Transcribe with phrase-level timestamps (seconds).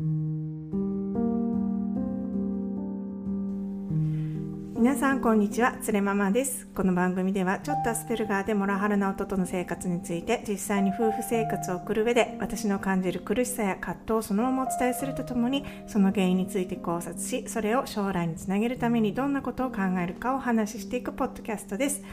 [0.00, 0.06] 皆
[4.94, 6.68] さんこんにちはつれママです。
[6.68, 22.04] この番組ではちょっとアスペルガーでモラハラな夫との生活について実際に夫婦生活を送る上で私の感じる苦しさや葛藤をそのままお伝えするとともにその原因について考察しそれを将来につなげるためにどんなことを考えるかをお話ししていくポッドキャストです。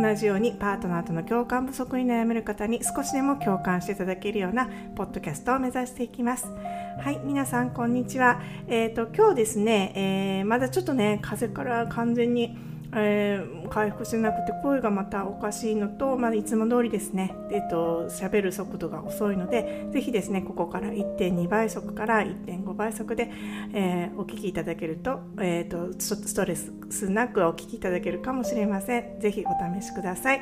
[0.00, 6.46] 同じようにパートナーとの共感不足に悩める方に少しでも共感していただけるようなポッドキャストを目指していきます。
[6.46, 8.40] はい皆さんこんにちは。
[8.68, 23.30] えっ、ー、と今日ですね、えー、まだちょっとね風から完全にえー、回復しなくて声がまたおかしいのと、まあ、いつも通りですね、えーと、喋る速度が遅いのでぜひですねここから1.2倍速から1.5倍速で、
[23.72, 26.72] えー、お聞きいただけると,、えーと、ストレス
[27.08, 29.20] なくお聞きいただけるかもしれません。
[29.20, 30.40] ぜひお試しください。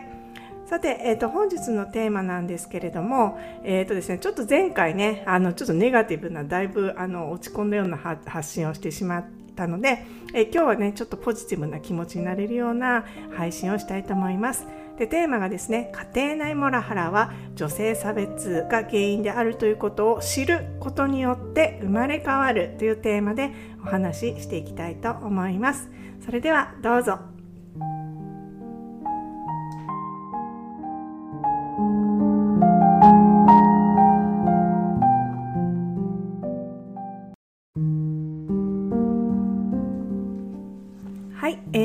[0.66, 13.05] さて、えーと、本日のテーマなんですけれども、えーとですね、ちょっと前回ねあのちょっとネガティブなだいぶあの落ち込んだような発信をしてしまってたので、え今日はねちょっとポジティブな気持ちになれるような
[13.36, 14.66] 配信をしたいと思います。
[14.98, 23.50] でテーマがですね家庭内モラハラは女性差別が原因であるということを知ることによって生まれ変わるというテーマで
[23.83, 25.88] お話ししていきたいと思います。
[26.25, 27.39] それではどうぞ。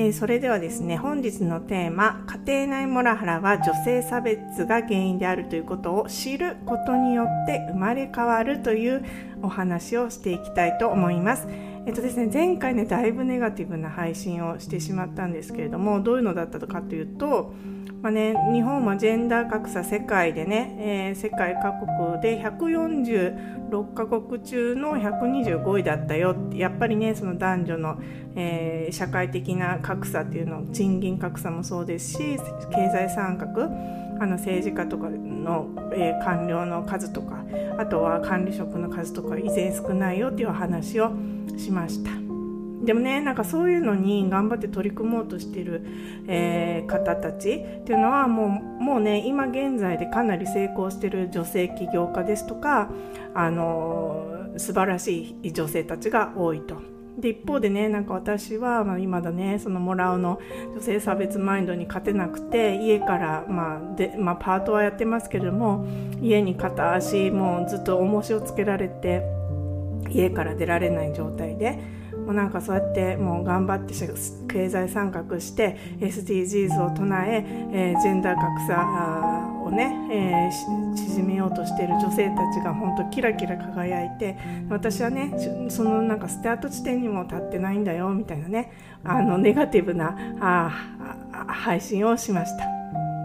[0.06, 9.03] えー、それではですね本日のテーマ家庭内モラハラは女性差別が原因であるということを知ることによって生まれ変わるという
[9.42, 11.47] お話をしていきたいと思います。
[11.88, 17.53] えっとですね前回ねだいぶネガティブな配信をしてしまったんですけれどもどういうのだったかというと
[18.02, 28.00] まあね、日本はジェンダー格差世界でね、えー、世界各国で146カ国中の125位だったよやっぱりねその男女の、
[28.36, 32.18] えー、社会的な格差っていうの賃金格差もそうですし
[32.72, 33.46] 経済参画
[34.24, 37.44] あの政治家とかの、えー、官僚の数とか
[37.78, 41.12] あとは管理職の数とか依然少ないよっていう話を
[41.58, 42.25] しました。
[42.85, 45.84] でもねなんかそういうのに頑張って取り組もうとしてる、
[46.28, 52.90] えー、方たちっていうのはもうもうね今現在でかなり成功してる女性起業家ですとか
[53.34, 56.95] あの素晴らしい女性たちが多いと。
[57.18, 60.40] で一方でねなんか私は、まあ、今だねそのモラオの
[60.74, 65.88] 女性差別マインドに勝てなくて家から、まあでまあ、パートはやってますけれども
[66.22, 69.24] 家に片足もうずっと重しをつけられて
[70.09, 72.05] 家から出られない状態で。
[72.25, 73.94] もうなんかそうやってもう頑張って
[74.52, 84.38] 経済参画して SDGs を唱ええー、ジェンダー格差をね、えー、縮めようとしている女性たちが本当キラキラ輝いて
[84.69, 85.34] 私はね
[85.69, 88.72] そのなんかスタート地点にも立ってないんだよみたいなね
[89.03, 90.72] あのネガティブなあ
[91.47, 92.66] 配信をしました。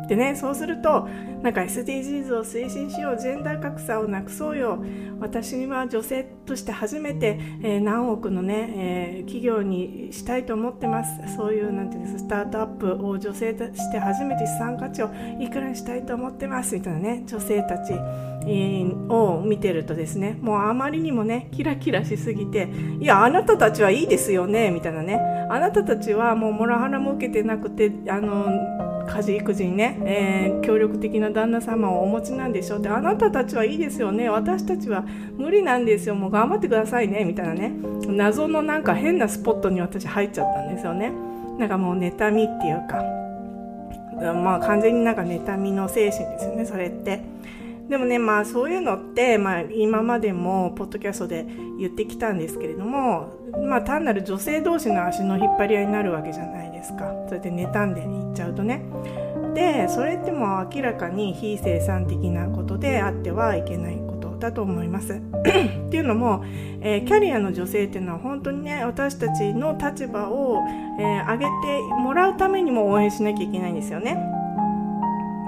[0.08, 1.08] でねそうすると
[1.42, 4.84] なんか SDGs を推進しようジェンダー格差をなくそうよ。
[5.20, 11.36] 私には女性として初めて、えー、何億のね、えー、企業にしたいと思ってます。
[11.36, 16.74] そういうなんていうんですスタートアップを女性として初めて資産価値をいくらにしたいと思ってます。
[16.74, 22.68] みたいなね女性たちを見てるとですねもうあまりにもねキラキラしすぎて
[23.00, 24.70] いやあなたたちはいいですよね。
[24.70, 25.18] みたいなね。
[25.48, 34.28] あなたたちはもうモラハラも受けてなくてあの家事育児にね、えー、協力的な旦那様をお持ちなんでしょうってあなたたちはいいですよね。
[34.28, 35.04] 私たちは
[35.36, 36.14] 無理なんですよ。
[36.14, 37.24] もう頑張ってくださいね。
[37.24, 37.72] みたいなね。
[38.06, 41.12] 謎のなんか変なスポットに私入っちゃったんですよね。
[41.58, 43.04] なんかもう妬みっていうか。
[44.34, 46.64] まあ完全になんか妬みの精神ですよね。
[46.64, 47.20] それって。
[47.90, 51.44] でもねまあそういうのって、まあ、今までもポッドキャストで
[51.76, 53.34] 言ってきたんですけれども、
[53.64, 57.12] まあ、単なる女性同士の足の引っ張り合いになるわけじゃないですか。
[57.26, 58.84] それで妬んでいっちゃうとね。
[59.54, 65.14] でそれっても明らかに非生産的なことであってはいけないことだと思います。
[65.42, 66.44] っていうのも、
[66.80, 70.60] えー、キャリアの女性っていうのは本当にね私たちの立場を、
[71.00, 71.50] えー、上げて
[71.98, 74.39] もらうためにも応援しなきゃいけないんですよね。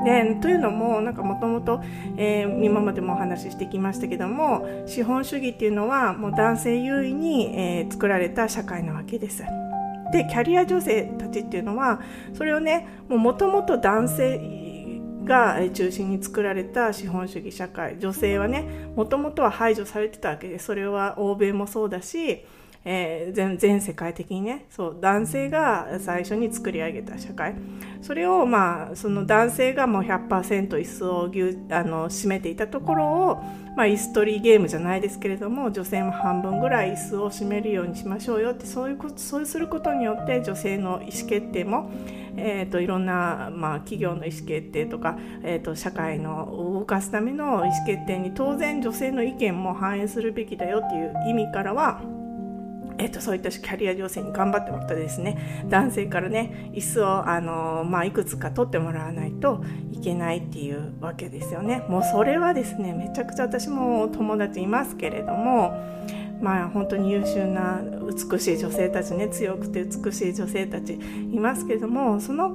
[0.05, 1.83] でというのもなんかもともと
[2.63, 9.45] 今までもお話ししてきましたけども資本主義っていうのはもう男性優位に、えー、作られた社会なわけです。
[10.13, 12.01] でキャリア女性たちっていうのは
[12.35, 14.63] それをねもともと男性
[15.25, 22.45] が中心に作られた資本主義社会女性はねもともとは排除されてたわけでそれは欧米もそうだし
[22.85, 24.67] えー、全全世界的にね。
[24.71, 27.55] そう男性が最初に作り上げた社会。
[28.01, 33.37] それをまあその男性がもう100%椅子をぎあの占めていたところを、
[33.77, 41.91] まあ、椅子取りゲームじゃないですけれども女性も半分ぐらい椅子を占めるようにしましょうよってそういうことそうすることによって女性の意思決定も
[42.37, 52.01] えーと、いろんな、まあ、企業の意思決定とか、えーと、社会の動かすための意思決定に当然女性の意見も反映するべきだよっていう意味からは
[53.03, 55.65] えーと、そういったキャリア情勢に頑張ってもらったですね。
[55.69, 61.85] 男性からね椅子をあの、まあ、いくつか取ってもらわないといけないっていうわけですよね。
[61.89, 65.73] もうそれはですねめちゃくちゃ私も友達いますけれども
[66.41, 72.51] まあ、本当に優秀な美しい女性たちね強くて美しい女性たちいますけれどもその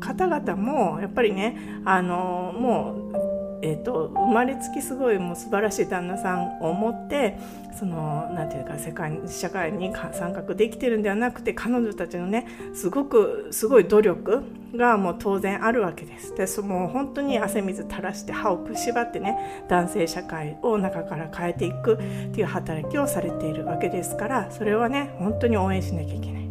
[0.00, 3.27] 方々もやっぱりねあのもう
[3.60, 7.38] えーと、生まれつきすごいもう素晴らしい旦那さんを持って
[7.76, 14.42] そのなんていうか世界社会に参画できてるんではなくて彼女たちのねすごくすごい努力
[14.74, 16.34] がもう当然あるわけです。
[16.34, 21.96] でその本当に汗水垂らして歯をくしばってね男性社会を中から変えていくっ
[22.32, 26.48] ていう働きをされているわけですからそれはね本当に応援しなきゃいけない。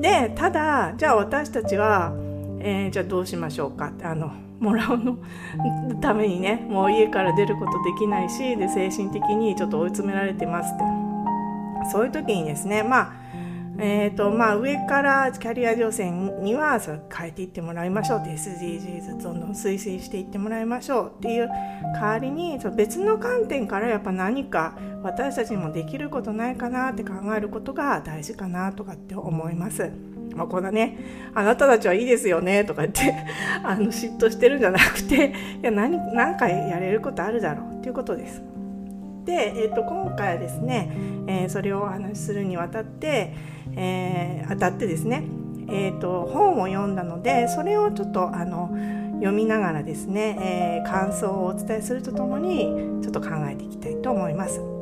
[0.00, 2.12] でただじゃあ私たちは、
[2.60, 5.18] えー、じゃあどうしましょうかあのもらうの。
[6.00, 10.84] ためにねもう家から出ることできないしで精神的にちょっと追い詰められてますって。
[11.92, 13.24] そういう時にですねまあ
[13.76, 16.78] えーとまあ、上からキャリア女性には
[17.12, 18.20] 変えていってもらいましょう。
[18.20, 21.48] って SDGs どんどん推進していってもらいましょうっていう
[21.94, 29.90] 代わりに別の観点からやっぱ何か私たちにもできることないかなって考えることが大事かなとかって思います。
[30.34, 30.98] まあ、こんなね
[31.34, 33.14] あなたたちはいいですよねとか言って
[33.62, 38.42] あの嫉妬してるんじゃなくていや何何かやれることあるだろうっていうことです。
[39.24, 40.90] で、えー、と今回はですね、
[41.26, 43.32] えー、それをお話しするにわたって、
[43.74, 45.24] えー、当たってですね、
[45.68, 48.70] えーと、本を読んだのでそれをちょっとあの
[49.14, 54.73] 読みながらですね、えー、感想をお伝えするとともにちょっと考えていきたいと思います。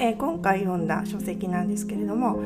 [0.00, 2.40] えー、今回読んだ書籍なんですけれども、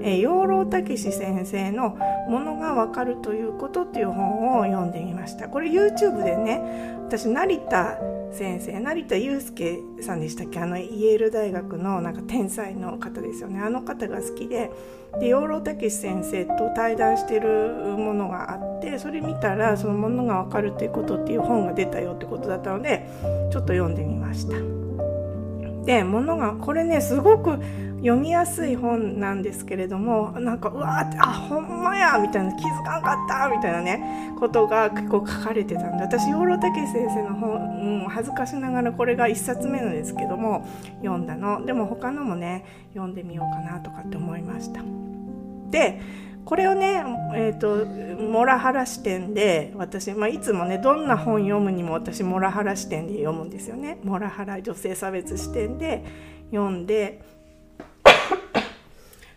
[0.00, 1.98] えー、養老孟司先生の
[2.30, 5.48] 「ものがわかるということ」っていう本を読んでみました。
[5.48, 7.98] これ YouTube でね私成田
[8.30, 10.60] 先生成田悠介さんでしたっけ？
[10.60, 13.58] あのイェール大学のなんか天才の方ですよね。
[13.58, 14.70] あの方が好きで
[15.18, 23.04] で養老孟司先生と対談してるものがあってそれ見たらそのものがわかるということっていう本が出たよってことだったので
[23.50, 24.79] ちょっと読んでみました。
[25.90, 27.58] で物がこれねすごく
[27.96, 40.64] 読みやすい本なんですけれどもなんかうわーってあほんまやみたいな気づかんかったみたいなねことが結構書かれてたんで私養老孟先生の本、うん、恥ずかしながらこれが1冊目なんですけども
[41.02, 41.66] 読んだの。
[41.66, 42.64] でも他のもね
[42.94, 44.80] 読んでみようかなとかって思いました。
[45.70, 46.00] で
[46.44, 47.86] これをね、えーと、
[48.22, 56.04] モラハラ視点で私、まあ、いつもねどんな本読むにも私モラハラ視点で読むんですよねモラハラ女性差別視点で
[56.50, 57.22] 読んで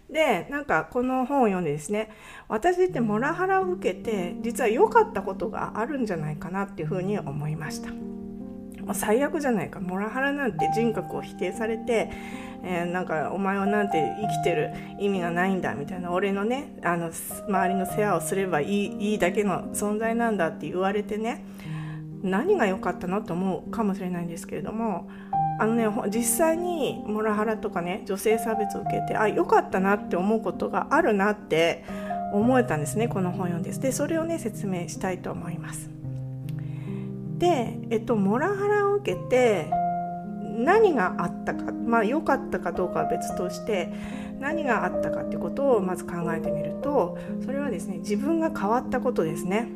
[0.09, 2.09] でなんかこの本を読んでですね
[2.47, 8.12] 私ってモラハラを受けて実は良かったことがあるんじゃないかなっていうふうに思いました。
[8.93, 9.79] 最悪じゃないか。
[9.79, 12.09] モラハラなんて人格を否定されて
[12.63, 16.11] えー、なんかお前はなんて生きてる意味がないんだみたいな。
[16.11, 17.11] 俺のねあの
[17.47, 21.43] 周りの世話をすればいいいいだけの存在なんだって言われてね
[22.23, 25.09] 何が良かったのと思うかもしれないんですけれども
[25.59, 31.83] あのね実際にモラハラとかね女性差別を受けてあ良かったなって思うことがあるなって
[32.31, 33.71] 思えたんですねこの本読んで。
[33.71, 35.89] でそれをね説明したいと思います。
[37.43, 39.69] で、えっと、モラハラを受けて
[40.55, 43.91] 何があったかまあ良かったかどうかは別として
[44.39, 49.67] 何があったかってことをまず考えてみるとそれはですね自分が変わったことですね。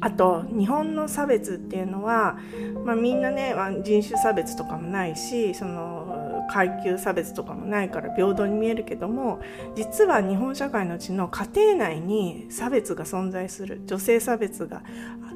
[0.00, 2.36] あと日本の差別っていうのは、
[2.84, 3.54] まあ、みんなね
[3.84, 5.95] 人種差別とかもないしその
[6.50, 9.40] 階級差別とかもないから平等に見えるけども
[9.74, 14.82] 実は日本社会のうちの家庭内に差別が存在する女性差別が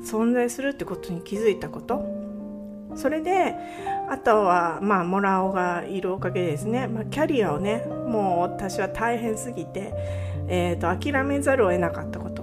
[0.05, 2.21] 存在するってことに気づいたこと。
[2.97, 3.55] それで
[4.09, 9.93] あとはまあモラオがいるおかげですね、まあ、キャリアをねもう私は大変すぎて、
[10.49, 12.40] えーと、諦めざるを得なかったこと、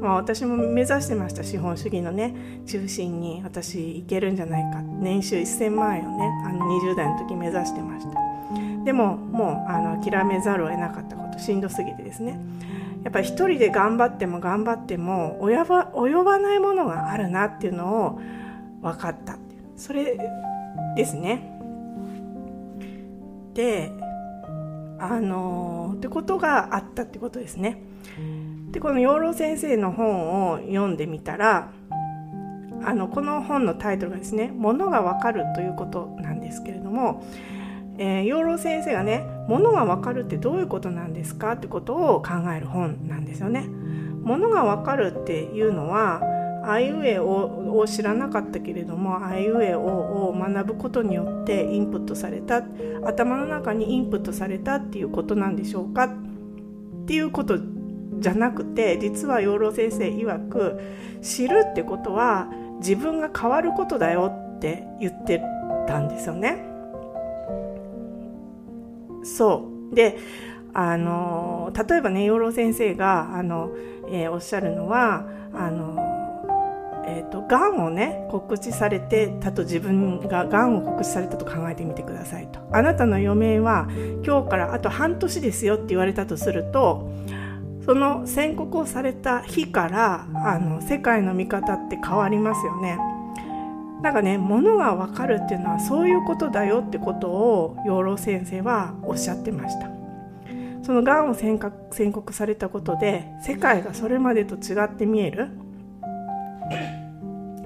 [0.00, 2.34] まあ、私も目指してました資本主義のね
[2.66, 4.80] 中心に私いけるんじゃないか。
[4.82, 8.18] 年収1000万円をねあの20代の時目指してました。
[8.84, 11.38] でももうあの諦めざるを得なかったこと。
[11.38, 12.38] しんどすぎてですね。
[13.04, 18.20] やっぱり一人で頑張っても頑張っても及ば及ばないものがあるなっていうのを
[18.82, 19.38] 分かった
[19.76, 20.16] それ
[20.96, 21.58] ですね。
[23.54, 23.90] て
[25.00, 27.82] あのってことがあったってことですね。
[28.72, 31.70] でこの養老先生の本を読んでみたら
[32.84, 37.24] あのこの本のタイトルがですね「ものがわかる」ということなんですけれども、
[37.98, 43.66] えー、養老先生がね「ものがわかるってどういうことなんですか?」ってことを考える本なんですよね。
[44.22, 46.20] ものがわかるっていうのは
[46.64, 52.62] あいうえおを知らなかったけれどもあいうえおを学ぶことによってインプットされた
[53.04, 56.04] 頭の中にインプットされたっていうことなんでしょうか？
[56.04, 56.08] っ
[57.06, 57.58] ていうこと
[58.20, 60.80] じゃなくて実は養老先生曰く
[61.22, 62.48] 知るってことは
[62.78, 65.42] 自分が変わることだよって言って
[65.86, 66.64] たんですよね。
[69.24, 70.18] そうで
[70.74, 73.70] あの例えばね養老先生があの、
[74.10, 76.18] えー、おっしゃるのはあの
[77.10, 83.88] えーと、がんをね告知されてたと自分ががんを告知されたと考えてみてくださいとあなたの余命は
[84.22, 87.10] 今日からあと半年ですよって言われたとすると
[87.88, 92.98] その宣告をされた日からあの世界の見方って変わりますよね。
[94.02, 99.88] なんかね物が分かるっていうのはそういうことだよってことを養老先生はおっしゃってました。
[100.82, 101.58] そのがんを宣
[102.12, 105.48] 告されたことで世界がそれまでと違って見える。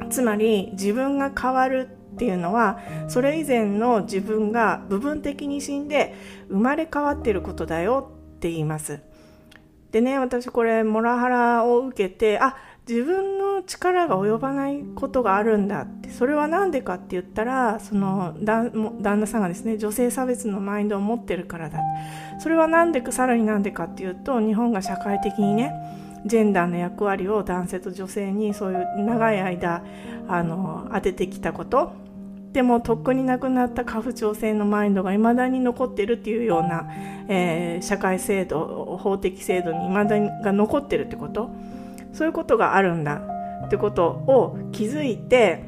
[0.08, 6.14] つまり自分が変わるっていうのはそれ以前の自分が部分的に死んで
[6.48, 9.00] 生まれ変わっていることだよって言います。
[9.92, 12.56] でね私これモラハラを受けてあ
[12.88, 16.02] 自分の力が及ばないことがあるんだって。
[16.12, 21.80] それは何でかって言ったらその旦那さんがですね女性差別のマインドを持ってるからだ
[22.38, 25.72] それは何でかさらに何でかっていうと日本が社会的にね
[26.26, 29.82] ジェンダーの役割を男性と女性にそういう長い間
[30.28, 32.01] あの当ててきたこと。
[32.52, 36.87] でもとっくになくなった家父長制のマインドがいまだに残ってるっていうような、
[37.28, 41.50] えー、社会制度法的制度にいまだにが残ってるってこと？
[42.12, 43.23] そういうことがあるんだ。
[43.64, 45.64] ってことを気づいて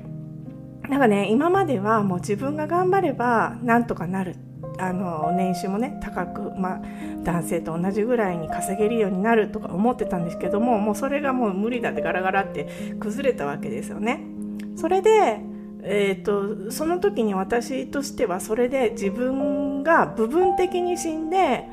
[0.88, 4.36] なんかね今まではもう自分が頑張ればなんとかなる。
[4.76, 6.82] あの年収もね高く、まあ、
[7.22, 14.24] 男性と同じぐらいに稼げるようになるとか思ってたんですけどももうそれがもう無理だってガラガラって崩れたわけですよね。
[14.76, 15.38] それで
[15.86, 21.68] えーと、その時に私としてはそれで自分が部分的に死んで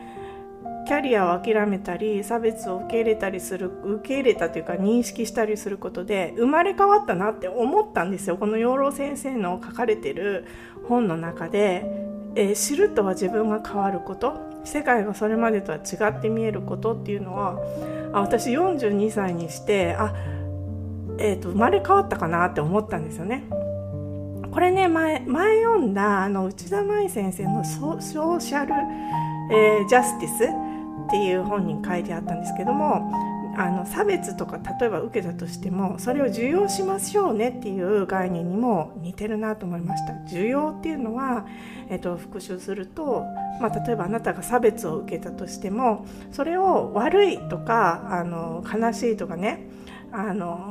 [0.86, 8.38] キャリアを諦めたり差別を受け入れたりする受け入れたというか認識したりすることで生まれ変わったなって思ったんですよ。
[8.38, 10.46] この養老先生の書かれてる
[10.90, 11.86] 本の中で、
[12.36, 14.52] えー、知るとは自分が変わること。
[14.64, 17.60] 世界がそれまでとは違って見えることっていうのは
[18.14, 20.14] あ私42歳にしてあ、
[21.18, 23.48] えーと生まれ変わったかなって思ったんですよね。
[24.52, 28.74] これね前前読んだあの内田舞先生のソ「ソーシャル、
[29.54, 30.44] えー、ジャスティス」
[31.08, 33.12] っていう本に書いてあったんですけども
[33.58, 40.14] あの差別とか例えば受けたとしてもそれを受容しましょうねっていう概念にも似てるなと思いました。
[40.28, 41.46] 受容っていうのは、
[41.90, 43.26] えーと、復習すると、
[43.60, 49.68] まあ、例えばあなたが差別を受けたとしてもそれを悪いとかあの悲しいとかね
[50.14, 50.71] あの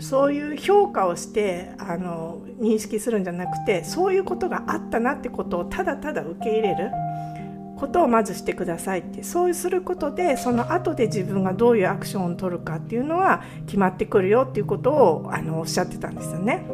[0.00, 6.90] そういう評価をしてあの認識するんじゃなくてそういうことがあったなってことをただただ受け入れる
[7.78, 16.64] ことをまずしてくださいってそうすることでその後で自分がどういうアクションを取るかっていうのは決まってくるよっていうことをあのおっしゃってたんですよね。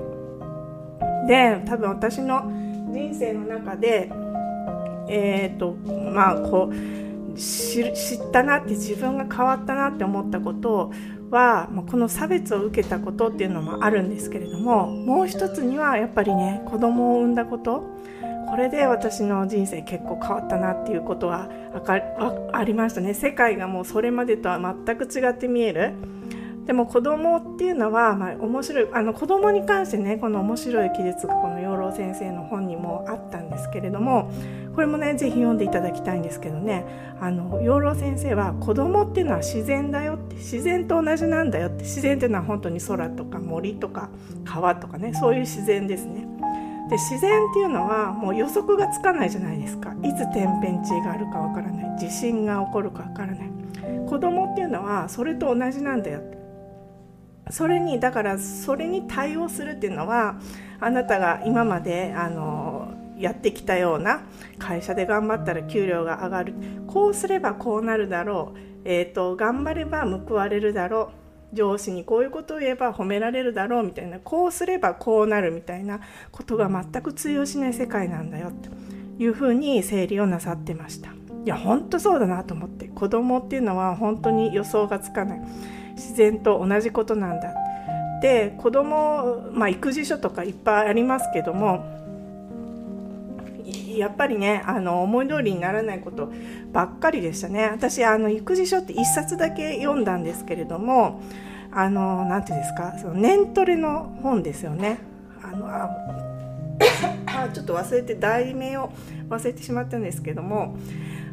[1.26, 2.50] で多分私の
[2.90, 4.10] 人生の中で
[5.08, 5.74] えっ、ー、と
[6.12, 10.92] まあこう知ったなって自分が変わったなって思ったことを
[11.30, 17.84] はこの差別を受けたことっていうのもあるんですけれどももう一つにはやっぱりね子供を産んだこと。
[18.48, 21.50] これで私の人生結構変わったなっていうことは
[22.52, 23.12] ありましたね。
[23.12, 25.92] 世界がもうそれまでとは全く違って見える。
[26.68, 34.30] でも子供っていうのは、まあ、面白いあの子供に関してねこの面白い記述がこの養老先生の本にもあったんですけれども
[34.74, 36.84] これもね是非読んでいただきたいんですけどね。
[37.20, 44.08] あの養老先生は子供っていうのは自然だよ自然と同じなんだよって自然っていうのは本当に空とか森とか
[44.44, 46.26] 川とかねそういう自然ですね。
[46.88, 49.92] で自然っていうのはもう予測がつかないじゃないですか。
[50.02, 51.98] いつ天変地異があるかわからない。
[51.98, 53.50] 地震が起こるかわからない。
[54.06, 56.22] 子供っていうのはそれと同じなんだよ。
[57.50, 60.36] それにだからそれに対応するっていうのは
[60.80, 64.22] あなたが今まであのやってきたような
[64.58, 66.54] 会社で頑張ったら給料が上がる。
[66.86, 68.58] こうすればこうなるだろう、
[68.90, 71.12] えーと、頑張れば報われるだろ
[71.52, 71.56] う。
[71.56, 74.18] 上司にこういうことを言えば褒められるだろうみたいな。
[74.18, 76.00] こうすればこうなるみたいな。
[76.32, 78.48] ことが全く通用しない世界なんだよ。
[78.48, 78.70] って
[79.22, 81.10] いうふうに整理をなさってました。
[81.10, 81.12] い
[81.44, 82.88] や本当そうだなと思って。
[82.88, 85.40] 子供っていうのは本当に予想がつかない。
[85.94, 87.52] 自然と同じことなんだ。
[88.22, 91.84] で子供まあ育児書とかいっぱいありますけども
[93.98, 96.32] やっぱりねあの思い通りにならないこと
[96.72, 97.68] ばっかりでしたね。
[97.68, 101.20] 私あの育児書って1冊だけ読んだんですけれども
[101.70, 104.98] あの何て言うんですかその年トレの本ですよね。
[105.42, 105.90] あのあ
[107.52, 108.90] ちょっと忘れて題名を
[109.28, 110.76] 忘れてしまったんですけども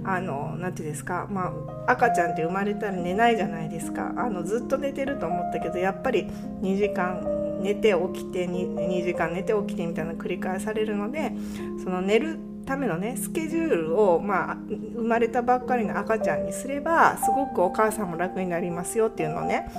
[0.03, 1.53] あのなて言うんですか、ま
[1.87, 4.13] あ、赤ちゃんって生まれたら寝ないじゃないですか。
[4.15, 6.27] あのずっと寝てると思ったけどやっぱり
[6.61, 7.25] 2時間
[7.61, 11.31] 寝て起きて 2, 2時間寝て起きてみたいな繰り返されるので
[11.83, 14.57] その寝るためのねスケジュールを、まあ、
[14.95, 19.71] 生まれたばっかりの赤ちゃんにすればすごくお母さんも楽になりますよっていうのをね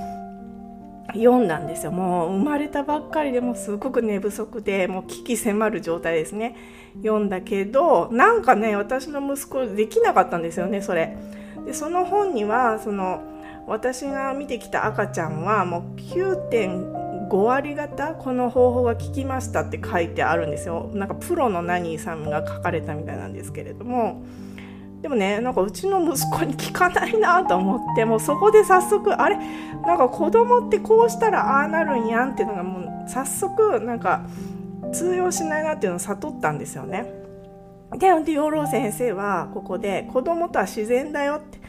[1.15, 1.93] 読んだんですよ。
[1.93, 6.57] もう生まれたばっかりでもすごく寝不足でもう危機迫る状態ですね。
[7.03, 11.17] 読んだけどなんかね私の息子できなかったんですよねそれ。
[11.65, 13.23] でその本にはその
[13.67, 20.91] 私が見てきた赤ちゃんはもう9.5 5割方この方法が効きましたって書いてあるんですよ。
[20.95, 24.23] なんかプロのナニーさんが書かれたみたいなんですけれども。
[25.03, 29.37] でもねなんかうちの息子に聞かないなと思ってもうそこで早速あれ？
[29.85, 34.27] なんか子供ってこうしたらああなるんやんっていうのがもう早速なんか
[34.93, 37.13] 通用しないなっていうのを悟ったんですよね。
[37.99, 41.61] で養老先生はここで子供とは自然だよって。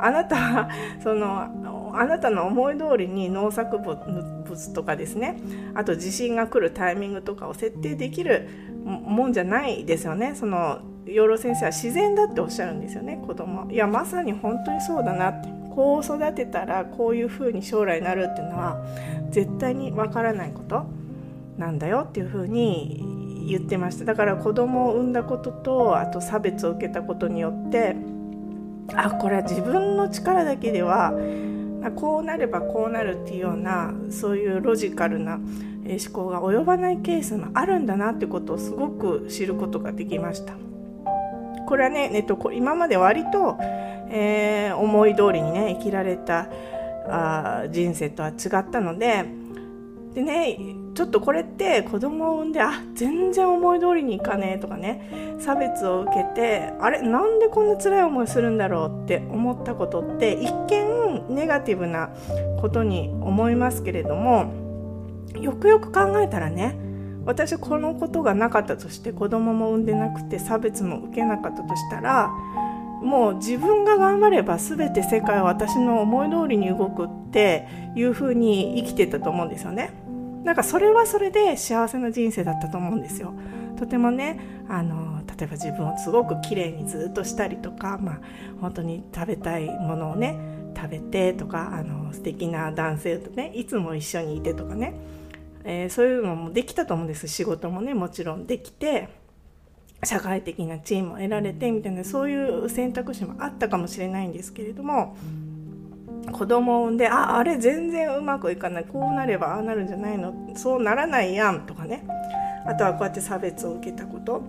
[0.00, 0.70] あなたは
[1.02, 5.40] そのあなたの思い通りに農作物とかですね
[5.74, 8.48] あと地震が来るタイミングとかを設定できる
[8.84, 10.34] もんじゃないですよね。
[10.34, 13.70] その養老先生は自然だっておっしゃるんですよね子供。
[13.70, 15.56] いやまさに本当にそうだなって。
[15.76, 18.82] こう育てたらこういうふうに将来なるっていうのは
[19.30, 20.86] 絶対にわからないこと
[21.58, 24.06] なんだよっていうふうに言ってました。
[24.06, 27.94] だから子供を産んだこととあと差別を受けたことによって
[28.94, 31.12] あこれは自分の力だけでは
[31.80, 35.44] まこうなればこうなるっていうようなそういうロジカルな思
[36.12, 40.54] 考が及ばないケースもあるんだなってことをすごく知ることができました。
[41.66, 43.56] これはね、えっと、今まで割と、
[44.08, 46.48] えー、思い通りにね生きられた
[47.08, 49.24] あ人生とは違ったので
[50.14, 50.58] でね
[50.96, 62.08] ちょっとこれって子供を産んであ全然思い通りにいかねえとかね差別を受けてあれなんでこんな辛い思いするんだろうって思ったことって一見ネガティブな
[62.62, 64.50] ことに思いますけれども
[65.38, 66.78] よくよく考えたらね
[67.26, 72.30] 私このことがなかったとして子供も産んでなくて差別も受けなかったとしたら
[73.02, 80.05] もう自分が頑張れば全て世界は私の思い通りに動くっていうふうに生きてたと思うんですよね。
[80.46, 83.34] なんかそれはそれで幸せな人生だったと思うんですよ。
[83.76, 88.20] とてもねあの例えば自分をすごく綺麗にずっとしたりとか、まあ、
[88.60, 90.38] 本当に食べたいものをね
[90.76, 94.94] 食べてとかあの素敵な男性とねいつも一緒にいてとかね、
[95.64, 99.08] えー、そういうのもできたと思うんです仕事もねもちろんできて
[100.04, 105.16] 社会的な地位も得られてみたいなそういう選択肢もあったかもしれないんですけれども。
[106.32, 112.06] 子供を産んでああれ全然うまくいかないこうなればああなるんじゃないのそうならないやんとかね。
[112.66, 114.42] あとはこうやって差別を受けたこと。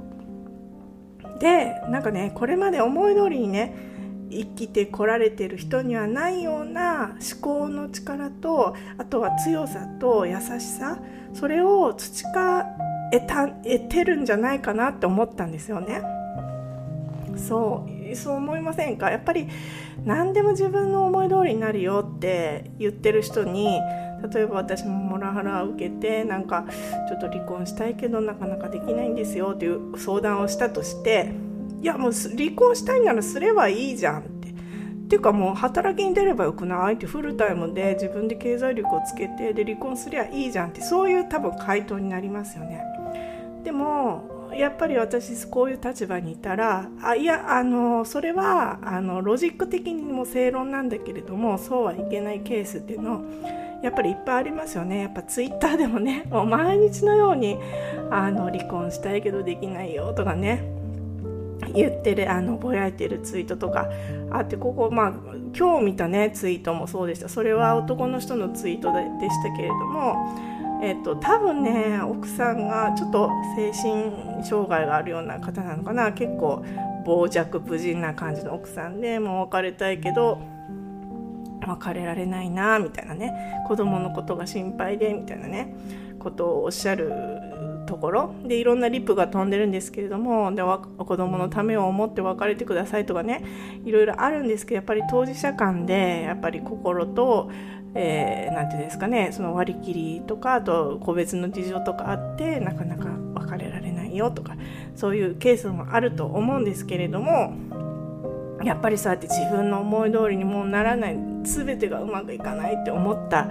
[1.39, 3.75] でなんかねこれまで思い通りにね
[4.31, 10.97] 生きてこられてる人にはないような思考の力とあとは強さと優しさ
[11.33, 12.65] それを培
[13.13, 16.01] えた得てるんじゃないかなって思ったんですよね。
[17.37, 17.96] そう。
[18.17, 19.09] そう思いませんか？
[19.11, 19.47] やっぱり
[20.05, 23.79] 何でも自分の思い通りになるよって言ってる人に
[24.33, 26.65] 例えば私もモラハラを受けてなんか
[27.07, 31.31] ちょっと離婚したいけどなかなかできないんですよっていう相談をしたとして
[31.81, 34.47] いやもう離婚したいならすればいいじゃんって。
[35.07, 42.83] っていうかもう働きに出ればよくないってフルタイムで自分で経済力をつけてで離婚すりゃいいじゃんってそういう多分回答になりますよね。
[43.63, 53.23] でもやっぱり私こういう立場にいたらあいやあのそれはあのロジック的にも正論なんだけれどもそうはいけないケースっていうの
[53.83, 55.01] やっぱりいっぱいありますよね。
[55.01, 57.57] やっぱツイッターでもねもう毎日のように
[58.09, 60.63] あの離婚したいけどできないよとかね
[61.75, 63.87] 言ってるあのぼやいてるツイートとか
[64.31, 65.13] あってここまあ
[65.55, 67.29] 今日見たねツイートもそうでした。
[67.29, 70.35] それは男の人のツイートでしたけれども
[70.81, 76.11] えっと、多分ね奥さんがちょっと精神障害があるような方なのかな。
[76.13, 76.63] 結構
[77.05, 80.39] 傍若無人な感じの奥さんでもう別れたいけど
[81.65, 83.63] 別れられないなみたいなね。
[83.67, 85.75] 子供のことが心配でみたいなね。
[86.19, 87.11] ことをおっしゃる
[87.85, 88.33] ところ。
[88.43, 93.43] でいろんなリップが飛んでるんですけれどもで子供のためを思って別れてくださいとかね。
[93.85, 97.49] いろいろあるんですけどやっぱり当事者間でやっぱり心と
[97.99, 104.55] えー、て言うんですかねその割り切りとかあと個別の事情とかあってなかなか別れられないよとか
[104.95, 107.55] そういうケースもあると思うんですけれども
[108.63, 113.49] やっぱりそうやって自分の思い通りにもうならない全てがうまくいかないって思った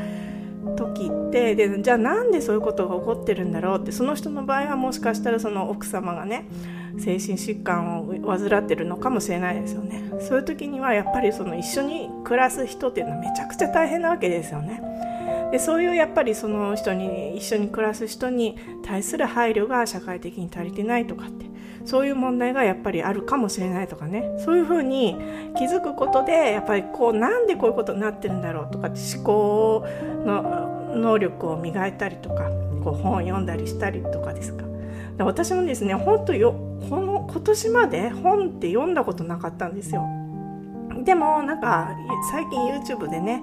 [0.76, 6.46] 時ってでじゃあなんでそういうことが起こってるんだろうってその人の場合はもしかしたらその奥様がね
[6.98, 10.12] 精神疾患を患ってるのかもしれないですよね。
[10.20, 14.82] そういう時にはやっぱりその一緒に暮らす人っていうのはめちゃくちゃ大変なわけですよね。
[15.52, 21.46] でそういうやっぱりその人に一緒に暮らす人に対する配慮が社会的に足りてないとかって。
[21.87, 24.37] そういう問題がやっぱりあるかもしれないとかね。
[24.44, 25.16] そういうふうに
[25.56, 29.87] 気づくことでやっぱりこうなんでこういうことになってるんだろうとかって思考
[30.24, 32.50] の能力を磨いたりとか
[32.82, 34.64] こう本を読んだりしたりとかですか。
[35.18, 36.52] 私もですね本当よ
[36.88, 40.07] この今年まで本って読んだことなかったんですよ。
[41.05, 41.90] でもなんか
[42.31, 43.42] 最近 YouTube でね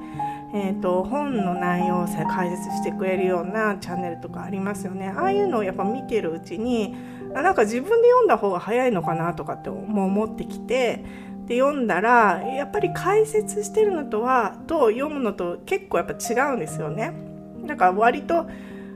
[0.56, 5.08] えーと、本の内容を解説してくれるようなチャンネルとかありますよね。
[5.08, 6.96] ああいうのをやっぱ見てるうちに
[7.34, 11.04] なんか自分で読んだ方が早いのかなとかって思ってきて
[11.48, 17.14] で読んだらやっぱり解説してるのとはと読むのと結構やっぱ違うんですよね。
[17.66, 18.48] だから割と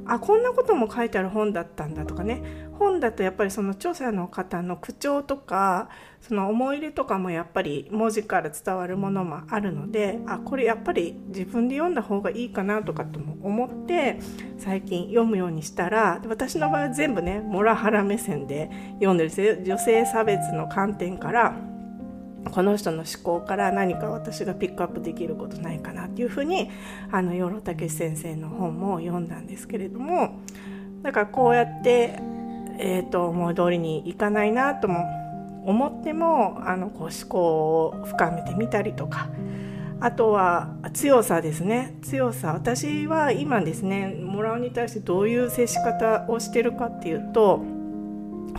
[0.05, 2.66] あこんなことも書いてある本だったんだとかね。
[2.77, 5.89] 本だとやっぱりその著者の方の口調とか
[6.21, 14.19] その思い入れとかもやっぱり文字から伝わるものもあるのであこれやっぱり自分で読んだ方がいいかなとかとも思って
[14.57, 19.55] 最近読むようにしたら私の場合は全部ねモラハラ目線で読んでるんですよ。
[19.63, 21.55] 女性差別の観点から
[22.51, 26.69] この人の思考から何か私がピックアップできることないかなっていうふうに
[27.11, 30.39] あの養老孟先生の本も読んだんですけれども
[31.01, 32.19] だからこうやって、
[32.79, 35.05] えーと、思い通りにいかないなとも
[35.65, 39.29] 思ってもあのこう思考を深めてみたりとか
[39.99, 41.95] あとは強さですね。
[42.03, 42.53] 強さ。
[42.53, 47.63] 私は今ですねもらうに対してどういう接し方をしてるかっていうと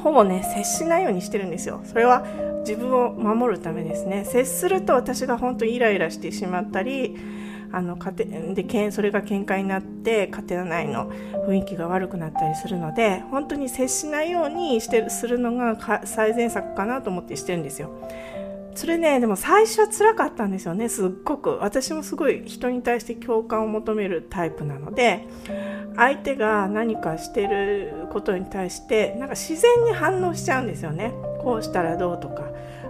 [0.02, 1.80] ほぼね接しないようにしてるんですよ。
[1.84, 2.26] それは
[2.60, 4.24] 自分を守るためですね。
[4.24, 7.16] 接すると私が本当にイライラしてしまったり
[7.72, 11.10] あの家庭でけんそれが喧嘩になって家庭内の
[11.46, 17.90] 雰囲気が悪くなったりするので本当に接しないようにしてするのが最善策かなと思ってしてるんですよ。
[18.78, 25.26] それねでも最初は辛かったんですよねすっごく私もすごい人に対して共感を求めるタイプなので
[25.96, 32.44] 相手が何かしてることに対してなんか自然に反応しちゃうんですよねこうしたらどうとか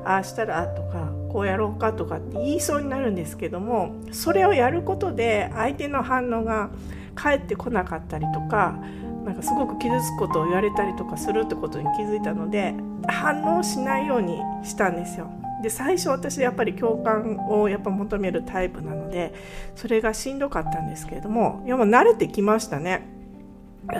[0.05, 6.71] ああしたらとかこうやろうかとかって言いそうになるんですけどもそれをやることで相手の反応が
[7.15, 8.79] 返ってこなかったりとか
[9.25, 12.75] なんかすごく傷つくことを言われたりとかするってことに気づいたので
[13.07, 15.31] 反応しないようにしたんですよ。
[15.63, 19.35] で最初私やっぱり共感をやっぱ求めるタイプなので
[19.75, 23.19] それがしんどかったんですけれどもいやもう慣れてきましたね。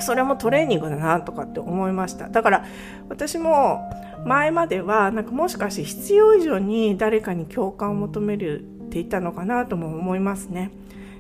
[0.01, 2.65] それもトレーニングだなとかって思いましただから
[3.09, 3.91] 私も
[4.25, 10.71] 前まではなんかもしかして必要以上に誰かに共感を求めるっていたのかなとも思いますね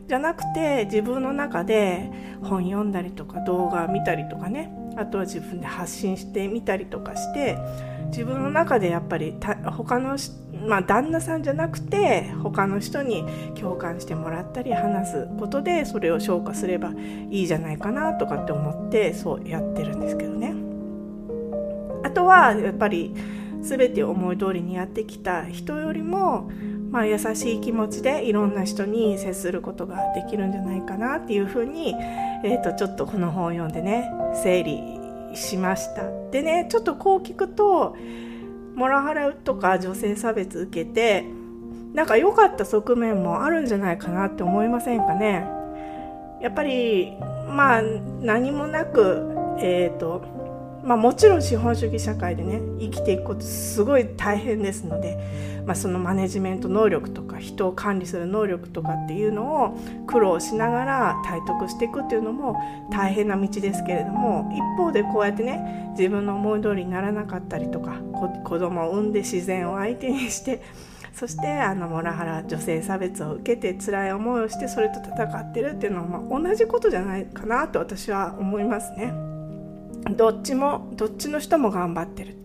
[0.08, 2.10] じゃなくて自分の中で
[2.42, 7.58] 本読んだりとか動画見たりとかねあとは自分で発信してみたりとかして
[8.06, 9.34] 自分の中でやっぱり
[9.64, 10.16] 他の
[10.66, 16.90] まあ、旦那さんじゃなくて他の人に共感してもらったり話すことでそれを消化すれば
[17.30, 20.67] いいじゃないかなとかって思ってそうやってるんですけどね。
[22.18, 23.14] あとはやっぱり
[23.62, 26.50] 全て思い通りにやってきた人よりも、
[26.90, 31.94] まあ、優しい気持ちでいろんな人に接することができるんじゃないかなっていうふうに、
[32.42, 36.10] えー、とちょっとこの本を読んでね整理しました。
[36.32, 37.94] でねちょっとこう聞くと
[38.74, 41.24] モラハラとか女性差別受けて
[41.94, 45.46] なんか良かった側面もあるんじゃないかなって思いませんかね
[46.42, 47.12] やっぱり
[47.48, 47.82] まあ
[48.20, 50.37] 何もなくえっ、ー、と
[50.88, 62.56] まあ、もちろん資本主義社会でね生きていくことすごい大変ですので、まあ、そのマネジメント能力とか人を管理する能力とかっていうのを苦労しながら体得していくっていうのも
[62.90, 68.00] 大変な道ですけれども一方でこうやってね自分の思い通りにならなかったりとか
[68.44, 70.62] 子供を産んで自然を相手にして
[71.12, 79.37] そしてあのモラハラ女性差別を受けて辛い思いをしてそれと戦ってるっていうのは、まあ、同じことじゃないかなと私は思いますね。
[80.10, 82.36] どっちもどっちの人も頑張ってる。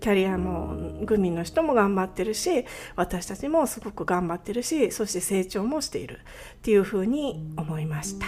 [0.00, 0.74] キャリアも
[1.04, 6.20] グミの人も頑張ってるし私たちもすごく頑張ってるしそして成長もしている。
[6.56, 8.26] っていうふうに思いました。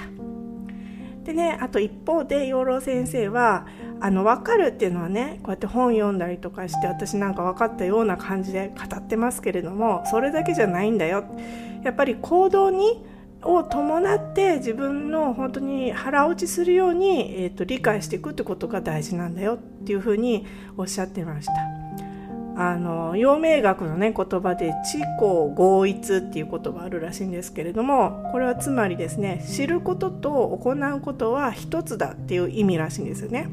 [1.24, 3.66] でねあと一方で養老先生は
[4.00, 11.24] あの分かるっていうのはねこうやって本読んだりとかして私なんか分かったような感じで語ってますけれどもそれだけじゃないんだよ。
[11.84, 13.04] やっぱり行動に
[13.48, 21.52] を伴って自分の本当に腹落ちするように、えーと、理解していくってことが大事なんだよっていうふうにおっしゃってました。
[22.60, 33.48] あの陽明学の、ね、言葉で知行合一っていう言葉あるらしいんですけれどもこれはつまりですね知ることと行うことは一つだっていう意味らしいんですよね。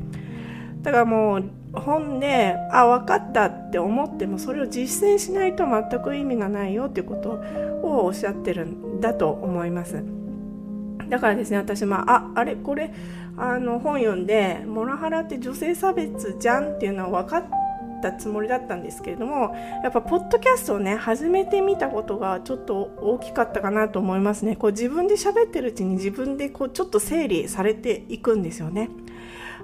[0.82, 7.44] だからもう本であ分かったって思ってもそれを実践しないと全く意味がないよっていうことを
[7.88, 10.04] おっしゃってるんだと思います。
[11.10, 12.56] だからですね私もああれ？
[12.56, 12.92] これ
[13.38, 17.46] あの本読んでモラハラって女性差別じゃんっていうのは分かっ
[18.02, 24.56] たつもりだったんですけれどもやっぱポッドキャストをね始めてみたことがちょっと大きかったかなと思いますね。
[24.56, 28.90] こう自分で喋ってるうちに自分でこうちょっと整理されていくんですよね。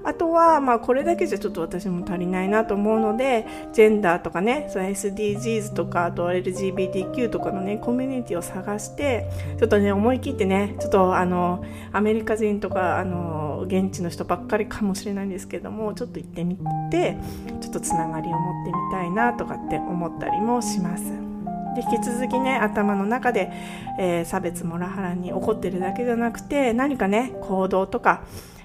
[0.03, 16.57] あとは、まあ、これだけじゃちょっと私も足りないなと思うのでジェンダーとかね SDGs とかあと LGBTQ とかのねコミュニティを探してちょっとね思い切ってねちょっとあのアメリカ人とかあの現地の人ばっかりかもしれないんですけどもちょっと行ってみ
[16.89, 17.17] て
[17.61, 21.31] ちょっとつながりを持ってみたいなとかって思ったりもします。
[21.75, 23.51] で引き続きね頭の中で、
[23.97, 28.23] えー、差別モラハラに起こってるだけじゃなくて何かね行動とか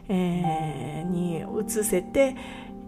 [0.08, 2.36] えー、に移せて、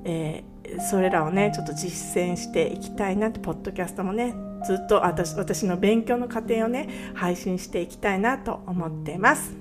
[0.05, 4.35] えー、それらをねちょっと実践していきたいなってポッドキャストもね
[4.67, 9.57] ずっと私私の勉強の過程をね配信していきたいなと思ってます。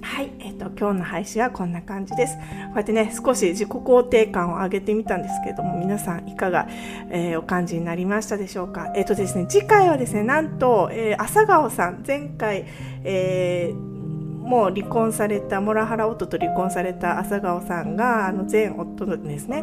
[0.00, 2.36] はい、えっ、ー、と今日の配信はこんな感じです。
[2.36, 2.42] こ
[2.74, 6.68] うやってね少し自己肯定感を上げてみたんですけれども皆さんいかが、
[7.10, 8.92] えー、お感じになりましたでしょうか？
[8.94, 12.64] えっ、ー、とですね次回はですねなんと、え朝顔さん前回、
[13.02, 13.97] えー
[14.48, 19.62] もう離婚されたモラハラ夫と離婚された朝顔さんがあの前夫のですね。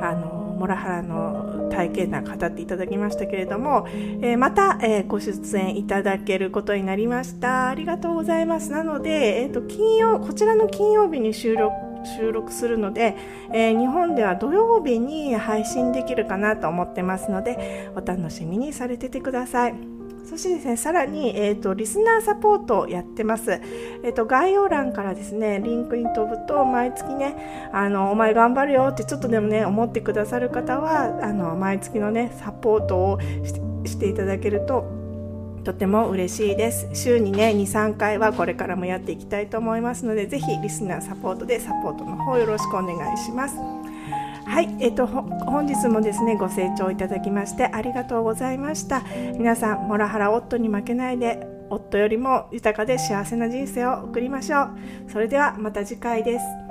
[0.00, 7.68] あのモラハラの体験談語っていただきましたけれども、えー、また、えー、ご出演いただけることになりました。
[7.68, 8.70] ありがとうございます。
[8.70, 11.74] なので、えーと、金曜こちらの金曜日に収録
[12.18, 13.16] 収録するので、
[13.52, 19.95] えー、日本では土曜日に配信できるかなと思ってますのでお楽しみにされててください。
[20.28, 23.60] そしてですね、さらに、えーと、リスナーサポートをやってます。
[24.02, 33.20] えーと、概要欄からですね、リンクに飛ぶと、毎月ね、あの、お前頑張るよってちょっとでもね、思ってくださる方は、あの、毎月のね、サポートを
[33.84, 34.84] していただけると、
[35.62, 36.88] とても嬉しいです。
[36.92, 43.56] 週にね、2、3回はこれからもやっていきたいと思いますので、ぜひリスナーサポートでサポートの方よろしくお願いします。
[44.46, 49.02] はい、えっと本日もですねご清聴いただきましてありがとうございました。
[49.36, 54.70] 皆さんモラハラ夫に負けないで夫よりも豊かで幸せな人生を送りましょう。
[55.08, 56.65] それではまた次回です。